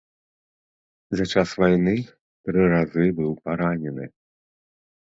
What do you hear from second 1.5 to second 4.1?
вайны тры разы быў паранены.